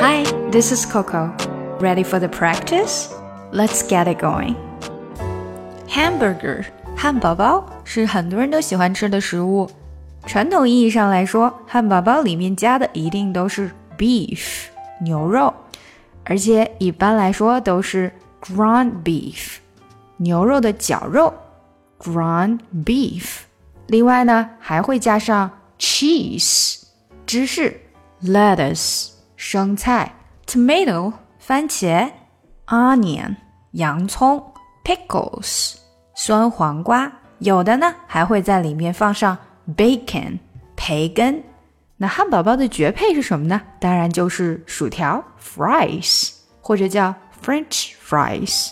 [0.00, 1.32] Hi, this is Coco.
[1.80, 3.12] Ready for the practice?
[3.52, 4.54] Let's get it going.
[5.88, 6.64] Hamburger
[6.96, 9.70] 汉堡包是很多人都喜欢吃的食物。
[10.26, 14.64] 传统意义上来说，汉堡包里面加的一定都是 beef
[15.02, 15.52] 牛肉，
[16.24, 19.56] 而且一般来说都是 ground beef
[20.16, 21.32] 牛肉的绞肉
[21.98, 23.40] ground beef。
[23.88, 26.82] 另外呢，还会加上 cheese
[27.24, 27.80] 芝士，
[28.24, 29.10] lettuce
[29.43, 30.13] 生菜
[30.45, 31.11] ，tomato
[31.43, 32.07] 番茄
[32.67, 33.35] ，onion
[33.71, 34.39] 洋葱
[34.85, 35.77] ，pickles
[36.13, 39.35] 酸黄瓜，有的呢还会在里面放上
[39.75, 40.37] bacon
[40.75, 41.43] 培根。
[41.97, 43.59] 那汉堡包的绝配是什么呢？
[43.79, 47.11] 当然就是薯条 fries 或者叫
[47.43, 48.69] French fries。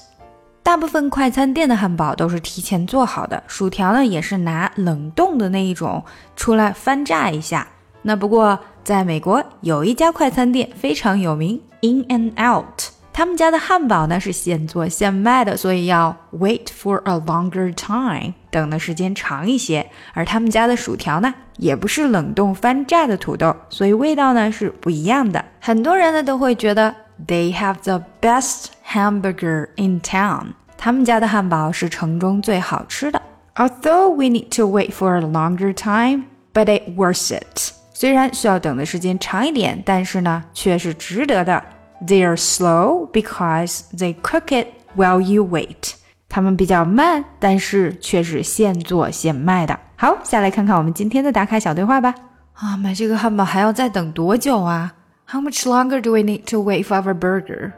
[0.62, 6.06] 大部分快餐店的汉堡都是提前做好的，薯条呢也是拿冷冻的那一种
[6.36, 7.68] 出来翻炸一下。
[8.04, 12.94] 那不过在美国有一家快餐店非常有名，In-N-Out。
[13.12, 19.86] 他们家的汉堡呢是现做现卖的，所以要 wait for a longer time，等的时间长一些。
[20.14, 25.44] 而他们家的薯条呢，也不是冷冻翻炸的土豆，所以味道呢是不一样的。
[25.60, 26.96] 很多人呢都会觉得
[27.28, 33.22] they have the best hamburger in town，他们家的汉堡是城中最好吃的。
[33.56, 37.74] Although we need to wait for a longer time，but it worth it。
[38.00, 41.62] 虽然需要等的时间长一点，但是呢却是值得的。
[42.08, 45.96] They are slow because they cook it while you wait。
[46.30, 49.78] 他们比较慢，但是却是现做现卖的。
[49.98, 52.16] 好，下来看看我们今天的打卡小对话吧。
[52.54, 54.94] 啊，买这个汉堡还要再等多久啊
[55.28, 57.74] ？How much longer do we need to wait for our burger？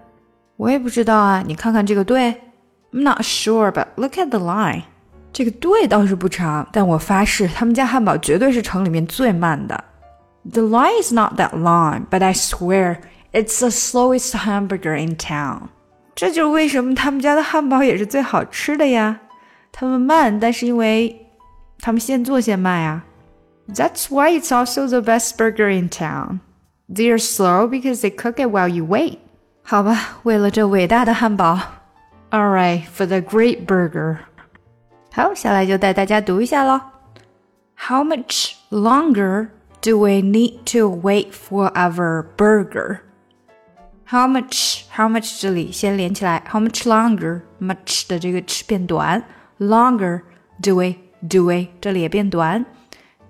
[0.58, 2.40] 我也不知道啊，你看看这个队。
[2.94, 4.84] I'm not sure, but look at the line。
[5.34, 9.84] 这个队倒是不长，但我发誓他们家汉堡绝对是城里面最慢的。
[10.51, 13.01] The line is not that long, but I swear
[13.33, 15.69] it's the slowest hamburger in town.
[16.15, 19.21] 这就是为什么他们家的汉堡也是最好吃的呀。
[19.73, 21.27] 他们慢，但是因为
[21.81, 23.05] 他们现做现卖啊。
[23.69, 26.39] That's why it's also the best burger in town.
[26.89, 29.19] They are slow because they cook it while you wait.
[29.63, 31.59] 好吧，为了这伟大的汉堡。
[32.31, 34.19] All right, for the great burger.
[35.13, 36.81] 好，下来就带大家读一下喽。
[37.77, 39.49] How much longer
[39.83, 43.01] do we need to wait for our burger?
[44.11, 44.85] How much?
[44.97, 45.41] How much?
[45.41, 46.43] 这里先连起来。
[46.51, 47.43] How much longer?
[47.61, 49.25] Much 的这个 ch 变短，
[49.59, 50.23] longer
[50.63, 50.97] do we
[51.29, 52.65] do we 这里也变短。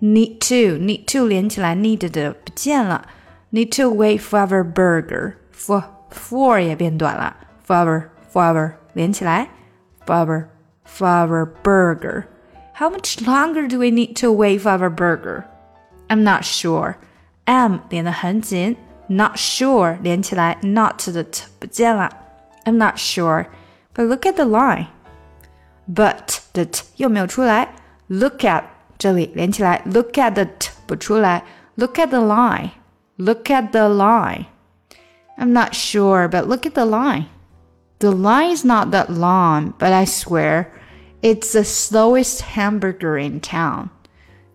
[0.00, 3.06] Need to need to 连起来，need 的不见了。
[3.52, 5.34] Need to wait for our burger.
[5.54, 7.36] For for 也变短了。
[7.66, 9.48] For our for our 连起来。
[10.04, 10.48] For our
[10.86, 12.24] for our burger.
[12.74, 15.44] How much longer do we need to wait for our burger?
[16.10, 16.94] I'm not sure.
[17.44, 18.76] M 连得很紧。
[19.08, 22.10] not sure 连起来，not 的 t 不见了。
[22.64, 23.46] I'm not sure,
[23.94, 24.86] but look at the line.
[25.88, 27.68] But 的 t 又没有出来。
[28.08, 28.64] Look at
[28.98, 31.44] 这里连起来，look at the t 不出来。
[31.76, 32.70] Look at the line.
[33.16, 34.46] Look at the line.
[35.38, 37.26] I'm not sure, but look at the line.
[37.98, 40.66] The line is not that long, but I swear
[41.22, 43.90] it's the slowest hamburger in town.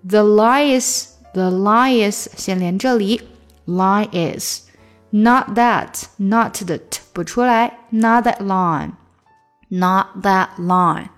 [0.03, 3.22] The line is the line is 先连这里。
[3.68, 4.68] line is
[5.12, 8.94] not that not 的 t 不出来，not that line,
[9.69, 11.09] not that line,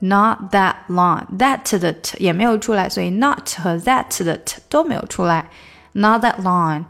[0.00, 5.50] not that line that 的 t 也没有出来，所以 not 和 that 的 t 都没有出来，
[5.92, 6.84] not that line.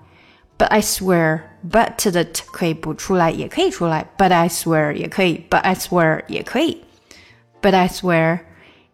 [0.56, 6.84] But I swear, but 的 t 可以不出来，也可以出来，but I swear 也可以，but I swear 也可以，
[7.60, 8.40] but I swear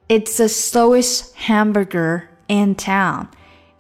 [0.09, 3.27] it's the slowest hamburger in town.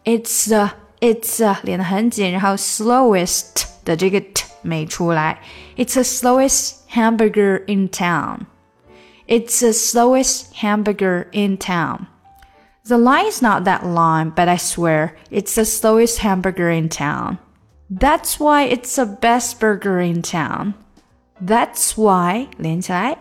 [0.04, 0.70] It's the
[1.00, 5.38] it's 连得很紧，然后 slowest 的这个 t 没出来。
[5.76, 8.46] It's the slowest hamburger in town.
[9.26, 12.06] It's the slowest hamburger in town.
[12.86, 17.36] The line is not that long, but I swear it's the slowest hamburger in town.
[17.90, 20.72] That's why it's the best burger in town.
[21.40, 23.18] That's why 连起来，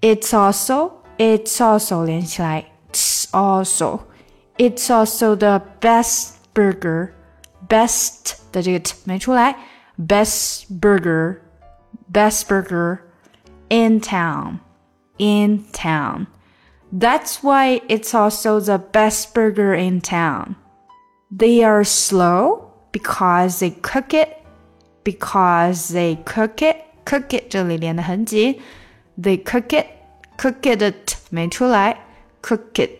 [0.00, 4.00] it's also it's also 连起来，it's also
[4.56, 7.10] it's also the best burger
[7.68, 9.56] best 的这个 t 没出来，
[9.98, 11.38] best burger
[12.12, 13.00] best burger
[13.68, 14.58] in town
[15.18, 16.26] in town.
[16.90, 20.54] That's why it's also the best burger in town.
[21.30, 24.38] They are slow because they cook it
[25.04, 28.60] because they cook it cook it 这里连得很紧，
[29.20, 29.86] they cook it
[30.38, 31.98] cook it 的 t 没出来，
[32.42, 32.90] cook it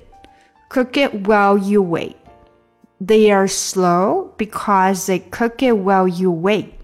[0.73, 2.17] cook it while you wait.
[3.01, 6.75] They are slow because they cook it while you wait.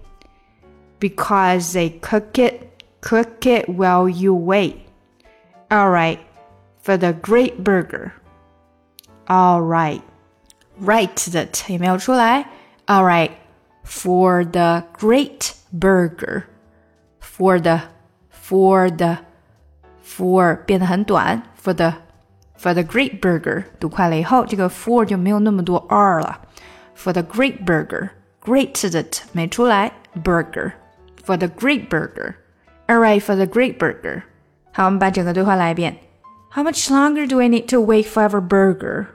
[0.99, 4.87] because they cook it, cook it while you wait.
[5.69, 6.19] All right,
[6.81, 8.13] for the great burger.
[9.27, 10.01] All right,
[10.79, 12.47] right 的 t 有没有出来？
[12.87, 13.31] All right,
[13.83, 16.43] for the great burger.
[17.19, 17.81] For the,
[18.29, 19.17] for the,
[20.03, 21.43] for 变得很短。
[21.55, 21.93] For the,
[22.59, 26.41] for the great burger 读快了以后，这个 for 就没有那么多 r 了。
[26.97, 28.09] For the great burger,
[28.43, 29.91] great 的 t 没出来，
[30.23, 30.71] burger.
[31.25, 32.35] For the great burger.
[32.87, 34.23] All right, for the great burger.
[34.71, 35.97] 好，我们把整个对话来一遍。
[36.51, 39.07] How much longer do I need to wait for our burger?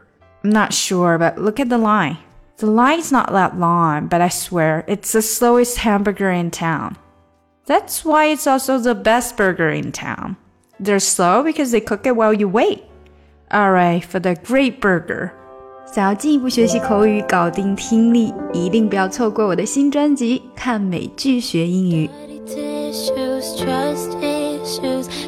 [0.42, 2.16] I'm not sure, but look at the line.
[2.58, 6.96] The line's not that long, but I swear it's the slowest hamburger in town.
[7.66, 10.36] That's why it's also the best burger in town.
[10.78, 12.84] They're slow because they cook it while you wait.
[13.52, 15.30] Alright, for the great burger.
[15.92, 22.08] 想要进一步学习口语，搞定听力，一定不要错过我的新专辑《看美剧学英语》。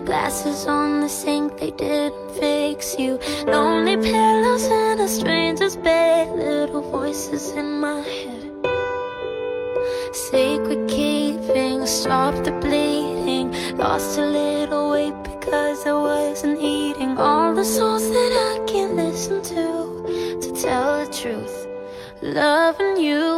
[0.04, 3.18] Glasses on the sink, they didn't fix you.
[3.46, 8.52] Lonely pillows in a stranger's bed, little voices in my head.
[10.12, 13.52] Sacred keeping, stop the bleeding.
[13.78, 17.95] Lost a little weight because I wasn't eating all the songs
[22.37, 23.36] Loving you